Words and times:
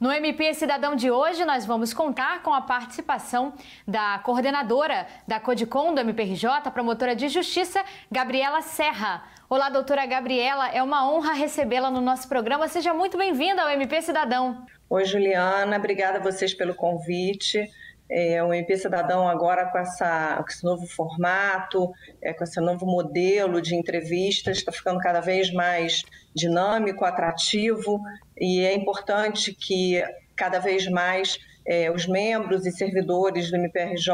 No 0.00 0.10
MP 0.10 0.54
Cidadão 0.54 0.96
de 0.96 1.10
hoje, 1.10 1.44
nós 1.44 1.66
vamos 1.66 1.92
contar 1.92 2.42
com 2.42 2.54
a 2.54 2.62
participação 2.62 3.52
da 3.86 4.18
coordenadora 4.20 5.06
da 5.28 5.38
Codicom 5.38 5.92
do 5.92 6.00
MPRJ, 6.00 6.70
promotora 6.72 7.14
de 7.14 7.28
justiça, 7.28 7.84
Gabriela 8.10 8.62
Serra. 8.62 9.22
Olá, 9.46 9.68
doutora 9.68 10.06
Gabriela, 10.06 10.70
é 10.70 10.82
uma 10.82 11.06
honra 11.12 11.34
recebê-la 11.34 11.90
no 11.90 12.00
nosso 12.00 12.26
programa. 12.30 12.66
Seja 12.66 12.94
muito 12.94 13.18
bem-vinda 13.18 13.60
ao 13.60 13.68
MP 13.68 14.00
Cidadão. 14.00 14.64
Oi, 14.88 15.04
Juliana, 15.04 15.76
obrigada 15.76 16.16
a 16.16 16.22
vocês 16.22 16.54
pelo 16.54 16.74
convite. 16.74 17.70
É, 18.10 18.42
o 18.42 18.52
MP 18.52 18.76
Cidadão 18.76 19.28
agora 19.28 19.66
com, 19.66 19.78
essa, 19.78 20.36
com 20.42 20.48
esse 20.48 20.64
novo 20.64 20.86
formato, 20.86 21.92
é, 22.20 22.32
com 22.32 22.42
esse 22.42 22.60
novo 22.60 22.84
modelo 22.84 23.62
de 23.62 23.76
entrevistas, 23.76 24.58
está 24.58 24.72
ficando 24.72 24.98
cada 24.98 25.20
vez 25.20 25.52
mais 25.52 26.02
dinâmico, 26.34 27.04
atrativo, 27.04 28.00
e 28.36 28.64
é 28.64 28.74
importante 28.74 29.54
que 29.54 30.02
cada 30.36 30.58
vez 30.58 30.88
mais 30.88 31.38
é, 31.66 31.90
os 31.90 32.06
membros 32.06 32.66
e 32.66 32.72
servidores 32.72 33.50
do 33.50 33.56
MPRJ 33.56 34.12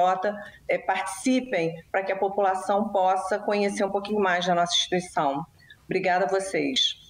é, 0.69 0.77
participem 0.77 1.83
para 1.91 2.03
que 2.03 2.13
a 2.13 2.17
população 2.17 2.89
possa 2.91 3.39
conhecer 3.39 3.85
um 3.85 3.91
pouquinho 3.91 4.21
mais 4.21 4.47
da 4.47 4.55
nossa 4.55 4.75
instituição. 4.75 5.47
Obrigada 5.85 6.25
a 6.25 6.29
vocês. 6.29 7.07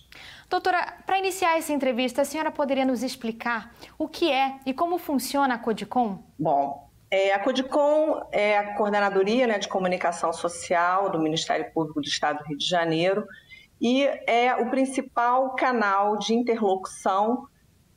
Doutora, 0.48 0.94
para 1.04 1.18
iniciar 1.18 1.58
essa 1.58 1.72
entrevista, 1.72 2.22
a 2.22 2.24
senhora 2.24 2.52
poderia 2.52 2.84
nos 2.84 3.02
explicar 3.02 3.74
o 3.98 4.06
que 4.06 4.30
é 4.30 4.58
e 4.64 4.72
como 4.72 4.96
funciona 4.98 5.54
a 5.54 5.58
Codicom? 5.58 6.22
Bom, 6.38 6.85
é, 7.10 7.32
a 7.32 7.38
Codicom 7.38 8.20
é 8.32 8.58
a 8.58 8.74
coordenadoria 8.74 9.46
né, 9.46 9.58
de 9.58 9.68
comunicação 9.68 10.32
social 10.32 11.10
do 11.10 11.20
Ministério 11.20 11.72
Público 11.72 12.00
do 12.00 12.06
Estado 12.08 12.38
do 12.38 12.44
Rio 12.44 12.58
de 12.58 12.68
Janeiro 12.68 13.24
e 13.80 14.04
é 14.26 14.54
o 14.56 14.70
principal 14.70 15.54
canal 15.54 16.18
de 16.18 16.34
interlocução 16.34 17.46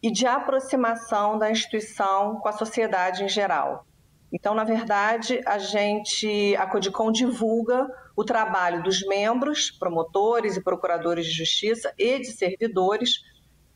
e 0.01 0.11
de 0.11 0.27
aproximação 0.27 1.37
da 1.37 1.49
instituição 1.49 2.35
com 2.35 2.47
a 2.47 2.53
sociedade 2.53 3.23
em 3.23 3.29
geral. 3.29 3.85
Então, 4.31 4.53
na 4.53 4.63
verdade, 4.63 5.41
a 5.45 5.57
gente, 5.57 6.55
a 6.57 6.67
Codicom 6.67 7.11
divulga 7.11 7.87
o 8.15 8.23
trabalho 8.23 8.83
dos 8.83 9.01
membros, 9.07 9.71
promotores 9.71 10.55
e 10.55 10.63
procuradores 10.63 11.25
de 11.25 11.31
justiça 11.31 11.91
e 11.97 12.19
de 12.19 12.31
servidores 12.31 13.21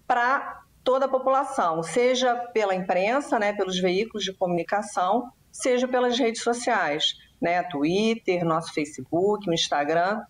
para 0.06 0.63
toda 0.84 1.06
a 1.06 1.10
população, 1.10 1.82
seja 1.82 2.36
pela 2.54 2.76
imprensa, 2.76 3.40
né, 3.40 3.54
pelos 3.54 3.80
veículos 3.80 4.24
de 4.24 4.34
comunicação, 4.34 5.30
seja 5.52 5.88
pelas 5.88 6.18
redes 6.18 6.42
sociais, 6.44 7.14
né, 7.42 7.64
Twitter, 7.64 8.44
nosso 8.44 8.74
Facebook, 8.74 9.50
Instagram. 9.50 10.22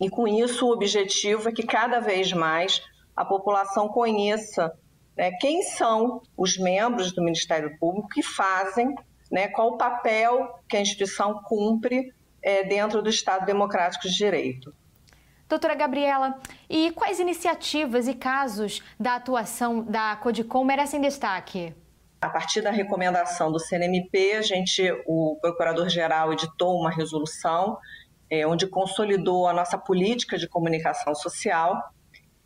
E 0.00 0.08
com 0.08 0.28
isso 0.28 0.66
o 0.66 0.72
objetivo 0.72 1.48
é 1.48 1.52
que 1.52 1.64
cada 1.64 2.00
vez 2.00 2.32
mais 2.32 2.82
a 3.16 3.24
população 3.24 3.88
conheça 3.88 4.72
né, 5.16 5.32
quem 5.40 5.62
são 5.62 6.22
os 6.36 6.56
membros 6.56 7.12
do 7.12 7.22
Ministério 7.22 7.76
Público 7.78 8.08
que 8.08 8.22
fazem 8.22 8.94
né, 9.30 9.48
qual 9.48 9.70
o 9.70 9.76
papel 9.76 10.48
que 10.68 10.76
a 10.76 10.80
instituição 10.80 11.42
cumpre 11.44 12.12
é, 12.42 12.62
dentro 12.64 13.02
do 13.02 13.08
Estado 13.08 13.44
Democrático 13.44 14.08
de 14.08 14.14
Direito. 14.14 14.72
Doutora 15.48 15.74
Gabriela, 15.74 16.38
e 16.68 16.90
quais 16.90 17.18
iniciativas 17.18 18.06
e 18.06 18.14
casos 18.14 18.82
da 19.00 19.14
atuação 19.14 19.82
da 19.82 20.14
Codicom 20.16 20.62
merecem 20.62 21.00
destaque? 21.00 21.74
A 22.20 22.28
partir 22.28 22.60
da 22.60 22.70
recomendação 22.70 23.50
do 23.50 23.58
CNMP, 23.58 24.32
a 24.32 24.42
gente, 24.42 24.82
o 25.06 25.38
Procurador-Geral 25.40 26.34
editou 26.34 26.78
uma 26.78 26.90
resolução 26.90 27.78
é, 28.30 28.46
onde 28.46 28.66
consolidou 28.66 29.48
a 29.48 29.54
nossa 29.54 29.78
política 29.78 30.36
de 30.36 30.46
comunicação 30.46 31.14
social. 31.14 31.92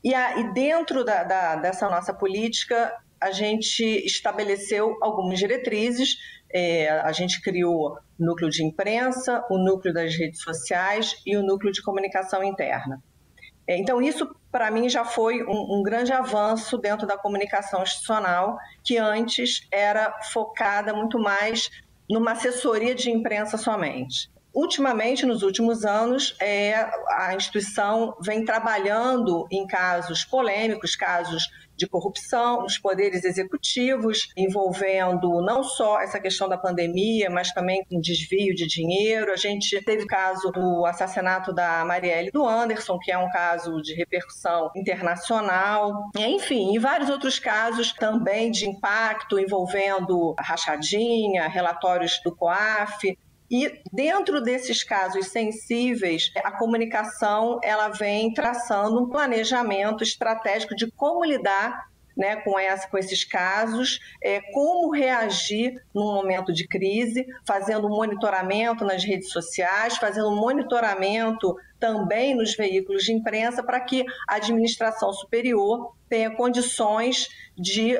E, 0.04 0.14
a, 0.14 0.38
e 0.38 0.52
dentro 0.52 1.04
da, 1.04 1.24
da, 1.24 1.56
dessa 1.56 1.88
nossa 1.88 2.14
política, 2.14 2.92
a 3.22 3.30
gente 3.30 3.82
estabeleceu 4.04 4.96
algumas 5.00 5.38
diretrizes. 5.38 6.16
É, 6.52 6.90
a 6.90 7.12
gente 7.12 7.40
criou 7.40 7.92
o 7.92 7.98
núcleo 8.18 8.50
de 8.50 8.62
imprensa, 8.62 9.44
o 9.50 9.56
núcleo 9.56 9.94
das 9.94 10.14
redes 10.14 10.42
sociais 10.42 11.16
e 11.24 11.36
o 11.36 11.42
núcleo 11.42 11.72
de 11.72 11.82
comunicação 11.82 12.44
interna. 12.44 13.02
É, 13.66 13.78
então, 13.78 14.02
isso 14.02 14.28
para 14.50 14.70
mim 14.70 14.88
já 14.88 15.04
foi 15.04 15.42
um, 15.44 15.78
um, 15.78 15.82
grande 15.82 16.12
avanço 16.12 16.76
dentro 16.76 17.06
da 17.06 17.16
comunicação 17.16 17.82
institucional, 17.82 18.58
que 18.84 18.98
antes 18.98 19.66
era 19.70 20.12
focada 20.32 20.92
muito 20.92 21.18
mais 21.18 21.70
numa 22.10 22.32
assessoria 22.32 22.94
de 22.94 23.10
imprensa 23.10 23.56
somente. 23.56 24.30
Ultimamente, 24.54 25.24
nos 25.24 25.42
últimos 25.42 25.84
anos, 25.84 26.36
é, 26.40 26.74
a 27.10 27.34
instituição 27.34 28.14
vem 28.20 28.44
trabalhando 28.44 29.46
em 29.50 29.66
casos 29.66 30.24
polêmicos, 30.24 30.94
casos 30.94 31.48
de 31.76 31.86
corrupção 31.88 32.62
nos 32.62 32.78
poderes 32.78 33.24
executivos, 33.24 34.28
envolvendo 34.36 35.40
não 35.42 35.64
só 35.64 36.00
essa 36.00 36.20
questão 36.20 36.48
da 36.48 36.58
pandemia, 36.58 37.30
mas 37.30 37.50
também 37.52 37.84
com 37.84 38.00
desvio 38.00 38.54
de 38.54 38.66
dinheiro. 38.66 39.32
A 39.32 39.36
gente 39.36 39.80
teve 39.82 40.04
o 40.04 40.06
caso 40.06 40.50
do 40.50 40.84
assassinato 40.86 41.52
da 41.52 41.84
Marielle 41.84 42.30
do 42.30 42.46
Anderson, 42.46 42.98
que 42.98 43.10
é 43.10 43.18
um 43.18 43.30
caso 43.30 43.80
de 43.80 43.94
repercussão 43.94 44.70
internacional. 44.76 46.10
Enfim, 46.16 46.74
e 46.74 46.78
vários 46.78 47.08
outros 47.08 47.38
casos 47.38 47.92
também 47.92 48.50
de 48.50 48.68
impacto 48.68 49.38
envolvendo 49.38 50.34
rachadinha, 50.38 51.48
relatórios 51.48 52.20
do 52.22 52.34
COAF. 52.34 53.16
E 53.52 53.82
dentro 53.92 54.40
desses 54.40 54.82
casos 54.82 55.26
sensíveis, 55.26 56.32
a 56.42 56.50
comunicação 56.52 57.60
ela 57.62 57.90
vem 57.90 58.32
traçando 58.32 58.98
um 58.98 59.10
planejamento 59.10 60.02
estratégico 60.02 60.74
de 60.74 60.90
como 60.90 61.22
lidar 61.22 61.92
né, 62.16 62.36
com, 62.36 62.58
essa, 62.58 62.88
com 62.88 62.96
esses 62.96 63.24
casos, 63.24 64.00
é, 64.22 64.40
como 64.52 64.90
reagir 64.90 65.82
num 65.94 66.14
momento 66.14 66.50
de 66.50 66.66
crise, 66.66 67.26
fazendo 67.46 67.90
monitoramento 67.90 68.86
nas 68.86 69.04
redes 69.04 69.30
sociais, 69.30 69.98
fazendo 69.98 70.30
monitoramento 70.34 71.54
também 71.78 72.34
nos 72.34 72.54
veículos 72.54 73.02
de 73.02 73.12
imprensa, 73.12 73.62
para 73.62 73.80
que 73.80 74.04
a 74.28 74.36
administração 74.36 75.12
superior 75.12 75.94
tenha 76.08 76.30
condições 76.30 77.28
de 77.56 77.98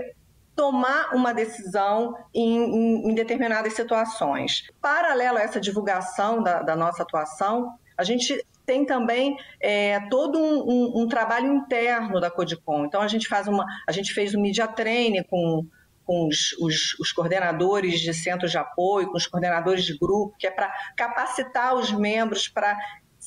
tomar 0.54 1.14
uma 1.14 1.32
decisão 1.32 2.16
em, 2.34 2.58
em, 2.58 3.10
em, 3.10 3.14
determinadas 3.14 3.72
situações. 3.72 4.68
Paralelo 4.80 5.38
a 5.38 5.42
essa 5.42 5.60
divulgação 5.60 6.42
da, 6.42 6.62
da 6.62 6.76
nossa 6.76 7.02
atuação, 7.02 7.74
a 7.96 8.04
gente 8.04 8.44
tem 8.64 8.84
também 8.84 9.36
é, 9.60 10.00
todo 10.08 10.38
um, 10.38 10.62
um, 10.62 11.02
um, 11.02 11.08
trabalho 11.08 11.52
interno 11.52 12.20
da 12.20 12.30
Codicom. 12.30 12.84
Então 12.84 13.00
a 13.00 13.08
gente 13.08 13.26
faz 13.28 13.48
uma, 13.48 13.64
a 13.86 13.92
gente 13.92 14.12
fez 14.12 14.34
um 14.34 14.40
media 14.40 14.68
training 14.68 15.22
com, 15.24 15.66
com 16.04 16.28
os, 16.28 16.52
os, 16.60 16.98
os 17.00 17.12
coordenadores 17.12 18.00
de 18.00 18.14
centros 18.14 18.50
de 18.50 18.58
apoio, 18.58 19.10
com 19.10 19.16
os 19.16 19.26
coordenadores 19.26 19.84
de 19.84 19.96
grupo, 19.98 20.34
que 20.38 20.46
é 20.46 20.50
para 20.50 20.72
capacitar 20.96 21.74
os 21.74 21.90
membros 21.92 22.48
para 22.48 22.76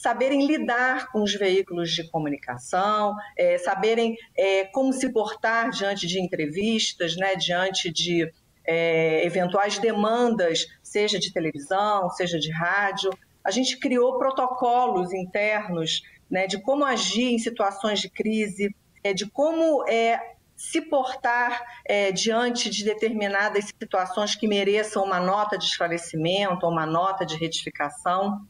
saberem 0.06 0.46
lidar 0.46 1.12
com 1.12 1.24
os 1.24 1.34
veículos 1.34 1.90
de 1.90 2.08
comunicação, 2.12 3.16
é, 3.36 3.58
saberem 3.58 4.16
é, 4.38 4.64
como 4.66 4.94
se 4.94 5.12
portar 5.12 5.72
diante 5.72 6.06
de 6.06 6.22
entrevistas, 6.22 7.16
né, 7.16 7.36
diante 7.36 7.92
de 7.92 8.32
é, 8.68 9.26
eventuais 9.26 9.80
demandas, 9.80 10.68
seja 10.84 11.18
de 11.18 11.34
televisão, 11.34 12.08
seja 12.12 12.38
de 12.38 12.52
rádio. 12.52 13.10
A 13.44 13.50
gente 13.50 13.80
criou 13.80 14.20
protocolos 14.20 15.12
internos 15.12 16.04
né, 16.30 16.46
de 16.46 16.62
como 16.62 16.86
agir 16.86 17.34
em 17.34 17.40
situações 17.40 18.00
de 18.00 18.08
crise, 18.08 18.76
é, 19.04 19.12
de 19.12 19.28
como 19.28 19.90
é, 19.90 20.20
se 20.56 20.82
portar 20.82 21.64
é, 21.84 22.12
diante 22.12 22.70
de 22.70 22.84
determinadas 22.84 23.66
situações 23.66 24.36
que 24.36 24.48
mereçam 24.48 25.04
uma 25.04 25.20
nota 25.20 25.58
de 25.58 25.66
esclarecimento, 25.66 26.68
uma 26.68 26.86
nota 26.86 27.26
de 27.26 27.36
retificação. 27.38 28.46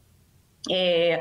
É, 0.70 1.20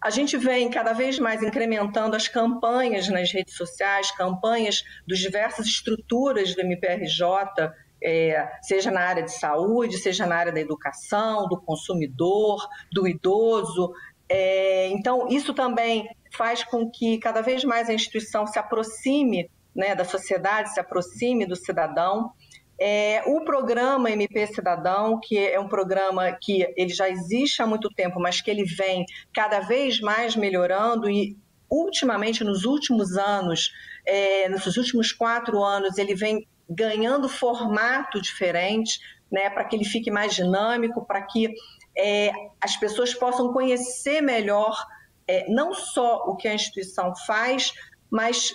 a 0.00 0.10
gente 0.10 0.36
vem 0.36 0.70
cada 0.70 0.92
vez 0.92 1.18
mais 1.18 1.42
incrementando 1.42 2.14
as 2.14 2.28
campanhas 2.28 3.08
nas 3.08 3.32
redes 3.32 3.56
sociais, 3.56 4.10
campanhas 4.12 4.84
dos 5.06 5.18
diversas 5.18 5.66
estruturas 5.66 6.54
do 6.54 6.60
MPRJ, 6.60 7.72
é, 8.02 8.48
seja 8.62 8.90
na 8.90 9.00
área 9.00 9.24
de 9.24 9.32
saúde, 9.32 9.98
seja 9.98 10.24
na 10.26 10.36
área 10.36 10.52
da 10.52 10.60
educação, 10.60 11.48
do 11.48 11.60
consumidor, 11.60 12.64
do 12.92 13.08
idoso. 13.08 13.92
É, 14.28 14.88
então, 14.88 15.26
isso 15.28 15.52
também 15.52 16.08
faz 16.32 16.62
com 16.62 16.88
que 16.88 17.18
cada 17.18 17.40
vez 17.40 17.64
mais 17.64 17.88
a 17.88 17.94
instituição 17.94 18.46
se 18.46 18.58
aproxime 18.58 19.50
né, 19.74 19.94
da 19.94 20.04
sociedade, 20.04 20.72
se 20.72 20.80
aproxime 20.80 21.44
do 21.46 21.56
cidadão. 21.56 22.30
É, 22.80 23.22
o 23.26 23.40
programa 23.44 24.10
MP 24.10 24.46
Cidadão, 24.46 25.18
que 25.20 25.36
é 25.36 25.58
um 25.58 25.68
programa 25.68 26.32
que 26.40 26.66
ele 26.76 26.94
já 26.94 27.08
existe 27.08 27.60
há 27.60 27.66
muito 27.66 27.88
tempo, 27.90 28.20
mas 28.20 28.40
que 28.40 28.50
ele 28.50 28.64
vem 28.64 29.04
cada 29.32 29.60
vez 29.60 30.00
mais 30.00 30.36
melhorando 30.36 31.10
e 31.10 31.36
ultimamente, 31.70 32.44
nos 32.44 32.64
últimos 32.64 33.16
anos, 33.16 33.72
é, 34.06 34.48
nos 34.48 34.76
últimos 34.76 35.12
quatro 35.12 35.62
anos, 35.62 35.98
ele 35.98 36.14
vem 36.14 36.46
ganhando 36.68 37.28
formato 37.28 38.20
diferente, 38.20 39.00
né, 39.30 39.50
para 39.50 39.64
que 39.64 39.76
ele 39.76 39.84
fique 39.84 40.10
mais 40.10 40.34
dinâmico, 40.34 41.04
para 41.04 41.22
que 41.22 41.52
é, 41.96 42.30
as 42.60 42.76
pessoas 42.76 43.12
possam 43.12 43.52
conhecer 43.52 44.20
melhor 44.20 44.86
é, 45.26 45.46
não 45.50 45.74
só 45.74 46.24
o 46.26 46.36
que 46.36 46.48
a 46.48 46.54
instituição 46.54 47.14
faz, 47.26 47.72
mas 48.10 48.54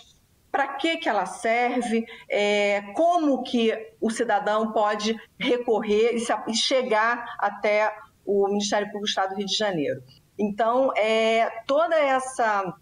para 0.54 0.68
que, 0.76 0.98
que 0.98 1.10
ela 1.10 1.26
serve, 1.26 2.06
é, 2.30 2.84
como 2.96 3.42
que 3.42 3.76
o 4.00 4.12
cidadão 4.12 4.72
pode 4.72 5.20
recorrer 5.40 6.12
e, 6.14 6.20
se, 6.20 6.32
e 6.48 6.54
chegar 6.54 7.26
até 7.40 7.92
o 8.24 8.48
Ministério 8.50 8.86
Público 8.86 9.06
do 9.06 9.10
Estado 9.10 9.30
do 9.30 9.38
Rio 9.38 9.48
de 9.48 9.58
Janeiro. 9.58 10.04
Então, 10.38 10.92
é, 10.96 11.50
toda 11.66 11.96
essa 11.96 12.78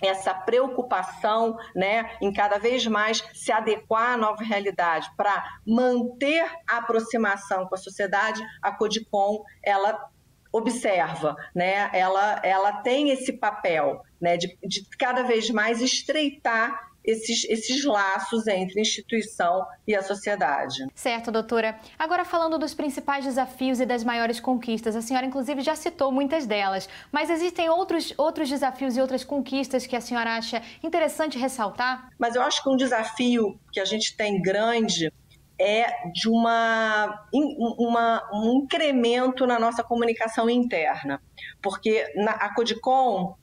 essa 0.00 0.34
preocupação 0.34 1.56
né, 1.76 2.16
em 2.20 2.32
cada 2.32 2.58
vez 2.58 2.84
mais 2.88 3.22
se 3.32 3.52
adequar 3.52 4.14
à 4.14 4.16
nova 4.16 4.42
realidade 4.42 5.08
para 5.16 5.44
manter 5.64 6.44
a 6.68 6.78
aproximação 6.78 7.68
com 7.68 7.74
a 7.76 7.78
sociedade, 7.78 8.42
a 8.60 8.72
Codicom 8.72 9.44
ela 9.62 10.10
observa, 10.52 11.36
né, 11.54 11.88
ela, 11.92 12.40
ela 12.42 12.72
tem 12.82 13.10
esse 13.10 13.32
papel 13.32 14.02
né, 14.20 14.36
de, 14.36 14.58
de 14.60 14.84
cada 14.98 15.22
vez 15.22 15.48
mais 15.50 15.80
estreitar 15.80 16.91
esses, 17.04 17.44
esses 17.48 17.84
laços 17.84 18.46
entre 18.46 18.78
a 18.78 18.82
instituição 18.82 19.66
e 19.86 19.94
a 19.94 20.02
sociedade. 20.02 20.86
Certo, 20.94 21.30
doutora. 21.30 21.78
Agora, 21.98 22.24
falando 22.24 22.58
dos 22.58 22.74
principais 22.74 23.24
desafios 23.24 23.80
e 23.80 23.86
das 23.86 24.04
maiores 24.04 24.40
conquistas, 24.40 24.94
a 24.94 25.02
senhora, 25.02 25.26
inclusive, 25.26 25.60
já 25.62 25.74
citou 25.74 26.12
muitas 26.12 26.46
delas, 26.46 26.88
mas 27.10 27.30
existem 27.30 27.68
outros, 27.68 28.14
outros 28.16 28.48
desafios 28.48 28.96
e 28.96 29.00
outras 29.00 29.24
conquistas 29.24 29.86
que 29.86 29.96
a 29.96 30.00
senhora 30.00 30.36
acha 30.36 30.62
interessante 30.82 31.38
ressaltar? 31.38 32.10
Mas 32.18 32.34
eu 32.34 32.42
acho 32.42 32.62
que 32.62 32.68
um 32.68 32.76
desafio 32.76 33.58
que 33.72 33.80
a 33.80 33.84
gente 33.84 34.16
tem 34.16 34.40
grande 34.40 35.12
é 35.58 36.10
de 36.12 36.28
uma, 36.28 37.24
uma, 37.32 38.30
um 38.32 38.62
incremento 38.62 39.46
na 39.46 39.58
nossa 39.58 39.82
comunicação 39.84 40.50
interna. 40.50 41.22
Porque 41.60 42.04
na, 42.16 42.32
a 42.32 42.54
Codicom, 42.54 43.36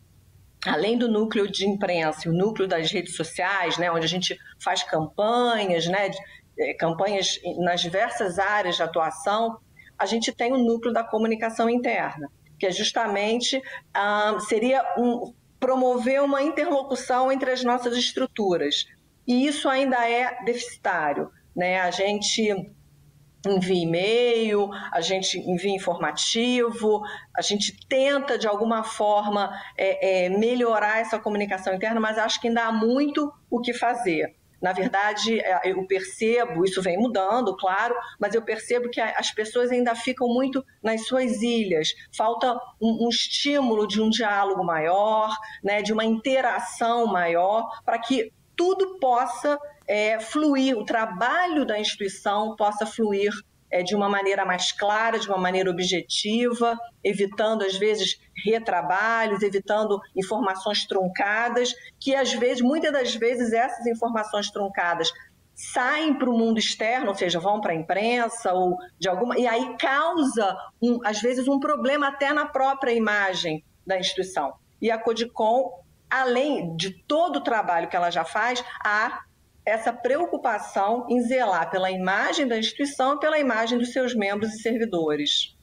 além 0.66 0.98
do 0.98 1.08
núcleo 1.08 1.50
de 1.50 1.68
imprensa, 1.68 2.30
o 2.30 2.34
núcleo 2.34 2.68
das 2.68 2.92
redes 2.92 3.16
sociais, 3.16 3.78
né, 3.78 3.92
onde 3.92 4.06
a 4.06 4.10
gente 4.10 4.38
faz 4.62 4.84
campanhas, 4.84 5.88
né, 5.88 6.12
é, 6.60 6.74
campanhas 6.74 7.40
nas 7.60 7.82
diversas 7.82 8.38
áreas 8.38 8.76
de 8.76 8.84
atuação, 8.84 9.58
a 9.98 10.06
gente 10.06 10.32
tem 10.32 10.52
o 10.54 10.58
núcleo 10.58 10.94
da 10.94 11.04
comunicação 11.04 11.70
interna, 11.70 12.30
que 12.58 12.66
é 12.66 12.72
justamente 12.72 13.62
ah, 13.94 14.38
seria 14.40 14.84
um, 14.98 15.34
promover 15.60 16.22
uma 16.22 16.42
interlocução 16.42 17.32
entre 17.32 17.52
as 17.52 17.64
nossas 17.64 17.98
estruturas. 17.98 18.86
E 19.28 19.46
isso 19.46 19.68
ainda 19.68 20.10
é 20.10 20.44
deficitário. 20.44 21.30
Né? 21.56 21.80
A 21.80 21.92
gente 21.92 22.72
envia 23.46 23.84
e-mail, 23.84 24.70
a 24.92 25.02
gente 25.02 25.40
envia 25.40 25.76
informativo, 25.76 27.02
a 27.36 27.42
gente 27.42 27.78
tenta 27.88 28.38
de 28.38 28.48
alguma 28.48 28.84
forma 28.84 29.52
é, 29.78 30.26
é, 30.26 30.30
melhorar 30.30 31.00
essa 31.00 31.20
comunicação 31.20 31.74
interna, 31.74 32.00
mas 32.00 32.18
acho 32.18 32.42
que 32.42 32.48
ainda 32.48 32.66
há 32.66 32.72
muito 32.72 33.32
o 33.50 33.62
que 33.62 33.74
fazer. 33.74 34.36
Na 34.62 34.74
verdade, 34.74 35.40
é, 35.40 35.72
eu 35.72 35.86
percebo, 35.88 36.66
isso 36.66 36.82
vem 36.82 36.98
mudando, 36.98 37.56
claro, 37.56 37.96
mas 38.20 38.36
eu 38.36 38.42
percebo 38.42 38.90
que 38.90 39.00
as 39.00 39.32
pessoas 39.32 39.72
ainda 39.72 39.96
ficam 39.96 40.28
muito 40.28 40.64
nas 40.84 41.08
suas 41.08 41.42
ilhas. 41.42 41.94
Falta 42.16 42.54
um, 42.82 43.06
um 43.06 43.10
estímulo 43.10 43.88
de 43.88 44.02
um 44.02 44.10
diálogo 44.10 44.64
maior, 44.64 45.34
né, 45.64 45.82
de 45.82 45.94
uma 45.94 46.04
interação 46.04 47.08
maior, 47.08 47.70
para 47.86 47.98
que 48.00 48.34
tudo 48.56 49.00
possa 49.00 49.58
é, 49.90 50.20
fluir, 50.20 50.78
o 50.78 50.86
trabalho 50.86 51.66
da 51.66 51.80
instituição 51.80 52.56
possa 52.56 52.86
fluir 52.86 53.34
é, 53.72 53.82
de 53.82 53.96
uma 53.96 54.08
maneira 54.08 54.46
mais 54.46 54.72
clara, 54.72 55.18
de 55.18 55.28
uma 55.28 55.38
maneira 55.38 55.70
objetiva, 55.70 56.78
evitando, 57.04 57.64
às 57.64 57.76
vezes, 57.76 58.20
retrabalhos, 58.46 59.42
evitando 59.42 60.00
informações 60.16 60.86
truncadas, 60.86 61.74
que, 62.00 62.14
às 62.14 62.32
vezes, 62.32 62.62
muitas 62.62 62.92
das 62.94 63.16
vezes, 63.16 63.52
essas 63.52 63.88
informações 63.88 64.52
truncadas 64.52 65.12
saem 65.56 66.14
para 66.14 66.30
o 66.30 66.38
mundo 66.38 66.60
externo, 66.60 67.08
ou 67.08 67.16
seja, 67.16 67.40
vão 67.40 67.60
para 67.60 67.74
a 67.74 67.76
imprensa 67.76 68.54
ou 68.54 68.78
de 68.98 69.10
alguma 69.10 69.38
e 69.38 69.46
aí 69.46 69.76
causa 69.78 70.56
um, 70.82 71.00
às 71.04 71.20
vezes 71.20 71.50
um 71.50 71.60
problema 71.60 72.08
até 72.08 72.32
na 72.32 72.46
própria 72.46 72.94
imagem 72.94 73.62
da 73.86 74.00
instituição. 74.00 74.54
E 74.82 74.90
a 74.90 74.98
Codicom, 74.98 75.84
além 76.10 76.78
de 76.78 76.92
todo 77.04 77.38
o 77.38 77.44
trabalho 77.44 77.90
que 77.90 77.96
ela 77.96 78.10
já 78.10 78.24
faz, 78.24 78.64
há 78.82 79.20
essa 79.66 79.94
preocupação 79.94 81.06
em 81.10 81.22
zelar 81.22 81.70
pela 81.70 81.92
imagem 81.92 82.48
da 82.48 82.58
instituição 82.58 83.16
e 83.16 83.20
pela 83.20 83.40
imagem 83.40 83.78
dos 83.78 83.92
seus 83.92 84.16
membros 84.16 84.54
e 84.54 84.62
servidores. 84.62 85.56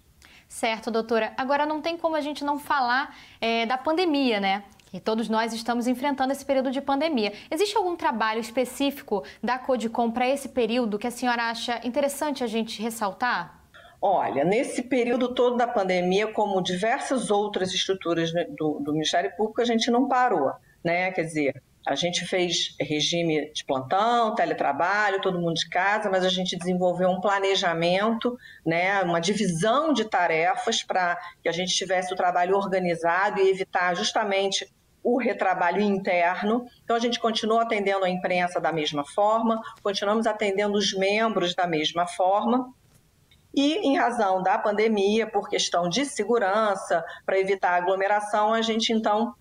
Certo, 0.48 0.90
doutora. 0.90 1.32
Agora, 1.36 1.66
não 1.66 1.80
tem 1.80 1.96
como 1.96 2.14
a 2.16 2.20
gente 2.20 2.44
não 2.44 2.58
falar 2.58 3.16
é, 3.40 3.66
da 3.66 3.76
pandemia, 3.76 4.38
né? 4.38 4.62
E 4.92 5.00
todos 5.00 5.28
nós 5.28 5.52
estamos 5.52 5.86
enfrentando 5.86 6.32
esse 6.32 6.44
período 6.44 6.70
de 6.70 6.80
pandemia. 6.80 7.32
Existe 7.50 7.76
algum 7.76 7.96
trabalho 7.96 8.40
específico 8.40 9.24
da 9.42 9.58
Codicom 9.58 10.10
para 10.10 10.28
esse 10.28 10.48
período 10.48 10.98
que 10.98 11.06
a 11.06 11.10
senhora 11.10 11.50
acha 11.50 11.80
interessante 11.84 12.44
a 12.44 12.46
gente 12.46 12.80
ressaltar? 12.80 13.60
Olha, 14.00 14.44
nesse 14.44 14.82
período 14.82 15.34
todo 15.34 15.56
da 15.56 15.66
pandemia, 15.66 16.28
como 16.28 16.62
diversas 16.62 17.30
outras 17.30 17.74
estruturas 17.74 18.30
do, 18.56 18.78
do 18.80 18.92
Ministério 18.92 19.34
Público, 19.36 19.60
a 19.60 19.64
gente 19.64 19.90
não 19.90 20.06
parou, 20.06 20.52
né? 20.84 21.10
Quer 21.10 21.22
dizer, 21.24 21.62
a 21.86 21.94
gente 21.94 22.26
fez 22.26 22.74
regime 22.80 23.52
de 23.52 23.64
plantão, 23.64 24.34
teletrabalho, 24.34 25.20
todo 25.20 25.40
mundo 25.40 25.54
de 25.54 25.68
casa, 25.68 26.10
mas 26.10 26.24
a 26.24 26.28
gente 26.28 26.56
desenvolveu 26.56 27.08
um 27.08 27.20
planejamento, 27.20 28.36
né, 28.64 29.00
uma 29.02 29.20
divisão 29.20 29.92
de 29.92 30.04
tarefas 30.04 30.82
para 30.82 31.16
que 31.40 31.48
a 31.48 31.52
gente 31.52 31.72
tivesse 31.72 32.12
o 32.12 32.16
trabalho 32.16 32.56
organizado 32.56 33.40
e 33.40 33.48
evitar 33.48 33.94
justamente 33.94 34.68
o 35.00 35.16
retrabalho 35.16 35.80
interno. 35.80 36.66
Então, 36.82 36.96
a 36.96 36.98
gente 36.98 37.20
continuou 37.20 37.60
atendendo 37.60 38.04
a 38.04 38.10
imprensa 38.10 38.60
da 38.60 38.72
mesma 38.72 39.04
forma, 39.04 39.62
continuamos 39.80 40.26
atendendo 40.26 40.76
os 40.76 40.92
membros 40.92 41.54
da 41.54 41.68
mesma 41.68 42.08
forma. 42.08 42.74
E, 43.54 43.76
em 43.86 43.96
razão 43.96 44.42
da 44.42 44.58
pandemia, 44.58 45.24
por 45.24 45.48
questão 45.48 45.88
de 45.88 46.04
segurança, 46.04 47.04
para 47.24 47.38
evitar 47.38 47.76
aglomeração, 47.76 48.52
a 48.52 48.60
gente 48.60 48.92
então 48.92 49.32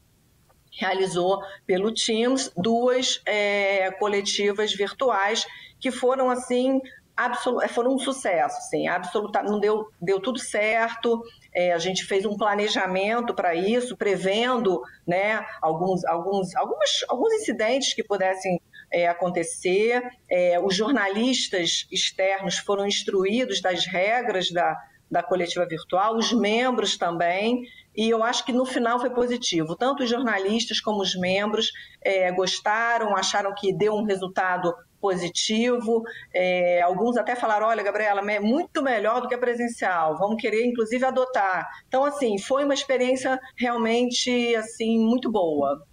realizou 0.77 1.42
pelo 1.66 1.94
Teams 1.94 2.51
duas 2.56 3.22
é, 3.25 3.92
coletivas 3.92 4.74
virtuais 4.74 5.45
que 5.80 5.92
foram 5.92 6.30
assim 6.30 6.81
absolut, 7.16 7.68
foram 7.69 7.95
um 7.95 8.00
sucesso, 8.00 8.57
assim, 8.57 8.88
absoluta, 8.88 9.42
não 9.42 9.60
deu, 9.60 9.88
deu 10.01 10.19
tudo 10.19 10.39
certo. 10.39 11.24
É, 11.54 11.72
a 11.72 11.77
gente 11.77 12.04
fez 12.04 12.25
um 12.25 12.36
planejamento 12.36 13.33
para 13.33 13.56
isso, 13.56 13.95
prevendo 13.95 14.81
né, 15.07 15.45
alguns, 15.62 16.04
alguns, 16.06 16.54
alguns, 16.56 17.06
alguns 17.07 17.33
incidentes 17.36 17.94
que 17.94 18.04
pudessem 18.04 18.60
é, 18.92 19.07
acontecer. 19.07 20.04
É, 20.30 20.60
os 20.60 20.75
jornalistas 20.75 21.88
externos 21.92 22.57
foram 22.57 22.86
instruídos 22.86 23.62
das 23.62 23.86
regras 23.86 24.51
da, 24.51 24.75
da 25.10 25.22
coletiva 25.24 25.66
virtual, 25.66 26.18
os 26.18 26.34
membros 26.34 26.98
também, 26.98 27.64
e 27.96 28.10
eu 28.10 28.24
acho 28.24 28.46
que 28.46 28.52
no 28.52 28.66
final 28.66 29.00
foi 29.00 29.10
positivo. 29.10 29.76
Tanto 29.76 30.04
os 30.04 30.10
jornalistas 30.10 30.80
como 30.80 31.02
os 31.02 31.16
membros 31.16 31.72
é, 32.02 32.32
gostaram, 32.32 33.16
acharam 33.16 33.54
que 33.56 33.74
deu 33.74 33.94
um 33.94 34.04
resultado 34.04 34.74
positivo. 35.00 36.02
É, 36.34 36.82
alguns 36.82 37.16
até 37.16 37.36
falaram: 37.36 37.68
olha, 37.68 37.84
Gabriela, 37.84 38.20
é 38.32 38.40
muito 38.40 38.82
melhor 38.82 39.22
do 39.22 39.28
que 39.28 39.36
a 39.36 39.38
presencial, 39.38 40.18
vamos 40.18 40.42
querer 40.42 40.66
inclusive 40.66 41.06
adotar. 41.06 41.68
Então, 41.88 42.04
assim, 42.04 42.38
foi 42.40 42.64
uma 42.64 42.74
experiência 42.74 43.40
realmente 43.56 44.56
assim 44.56 45.00
muito 45.00 45.32
boa. 45.32 45.86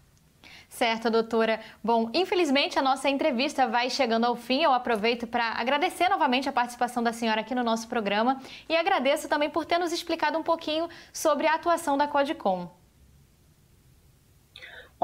Certo, 0.73 1.11
doutora. 1.11 1.61
Bom, 1.85 2.11
infelizmente 2.15 2.79
a 2.79 2.83
nossa 2.83 3.11
entrevista 3.11 3.69
vai 3.69 3.91
chegando 3.91 4.25
ao 4.25 4.35
fim. 4.35 4.63
Eu 4.63 4.73
aproveito 4.73 5.27
para 5.27 5.51
agradecer 5.51 6.09
novamente 6.09 6.49
a 6.49 6.53
participação 6.53 7.03
da 7.03 7.13
senhora 7.13 7.43
aqui 7.43 7.55
no 7.55 7.63
nosso 7.63 7.87
programa 7.87 8.41
e 8.71 8.75
agradeço 8.75 9.29
também 9.29 9.51
por 9.51 9.67
ter 9.67 9.77
nos 9.77 9.93
explicado 9.93 10.39
um 10.39 10.43
pouquinho 10.43 10.89
sobre 11.13 11.47
a 11.47 11.57
atuação 11.57 11.99
da 11.99 12.09
Codicom. 12.09 12.82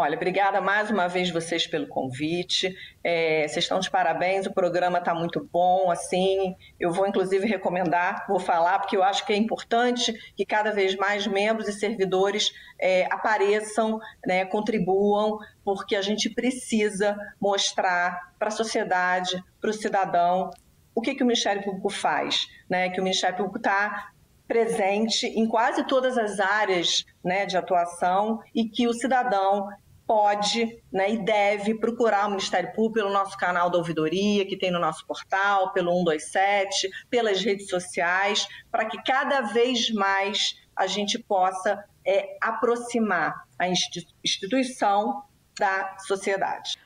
Olha, 0.00 0.14
obrigada 0.14 0.60
mais 0.60 0.92
uma 0.92 1.08
vez 1.08 1.28
vocês 1.28 1.66
pelo 1.66 1.88
convite. 1.88 2.72
É, 3.02 3.48
vocês 3.48 3.64
estão 3.64 3.80
de 3.80 3.90
parabéns, 3.90 4.46
o 4.46 4.54
programa 4.54 4.98
está 4.98 5.12
muito 5.12 5.44
bom. 5.52 5.90
Assim, 5.90 6.54
eu 6.78 6.92
vou 6.92 7.04
inclusive 7.04 7.48
recomendar, 7.48 8.24
vou 8.28 8.38
falar, 8.38 8.78
porque 8.78 8.96
eu 8.96 9.02
acho 9.02 9.26
que 9.26 9.32
é 9.32 9.36
importante 9.36 10.12
que 10.36 10.46
cada 10.46 10.70
vez 10.70 10.94
mais 10.94 11.26
membros 11.26 11.66
e 11.66 11.72
servidores 11.72 12.52
é, 12.78 13.12
apareçam, 13.12 13.98
né, 14.24 14.44
contribuam, 14.44 15.36
porque 15.64 15.96
a 15.96 16.00
gente 16.00 16.30
precisa 16.30 17.18
mostrar 17.40 18.34
para 18.38 18.46
a 18.46 18.52
sociedade, 18.52 19.42
para 19.60 19.70
o 19.70 19.72
cidadão, 19.72 20.48
o 20.94 21.00
que, 21.00 21.16
que 21.16 21.24
o 21.24 21.26
Ministério 21.26 21.64
Público 21.64 21.90
faz, 21.90 22.46
né? 22.70 22.88
Que 22.88 23.00
o 23.00 23.02
Ministério 23.02 23.36
Público 23.36 23.58
está 23.58 24.12
presente 24.46 25.26
em 25.26 25.46
quase 25.46 25.84
todas 25.84 26.16
as 26.16 26.40
áreas 26.40 27.04
né, 27.22 27.44
de 27.44 27.56
atuação 27.56 28.40
e 28.54 28.64
que 28.64 28.88
o 28.88 28.94
cidadão 28.94 29.68
pode 30.08 30.82
né, 30.90 31.12
e 31.12 31.18
deve 31.18 31.74
procurar 31.74 32.26
o 32.26 32.30
Ministério 32.30 32.72
Público 32.72 32.94
pelo 32.94 33.12
nosso 33.12 33.36
canal 33.36 33.68
da 33.68 33.76
ouvidoria, 33.76 34.46
que 34.46 34.56
tem 34.56 34.70
no 34.70 34.78
nosso 34.80 35.06
portal, 35.06 35.70
pelo 35.74 35.92
127, 35.92 36.88
pelas 37.10 37.44
redes 37.44 37.68
sociais, 37.68 38.48
para 38.72 38.86
que 38.86 39.00
cada 39.02 39.42
vez 39.42 39.90
mais 39.92 40.54
a 40.74 40.86
gente 40.86 41.18
possa 41.18 41.84
é, 42.06 42.38
aproximar 42.40 43.34
a 43.58 43.68
instituição 44.24 45.24
da 45.58 45.98
sociedade. 45.98 46.78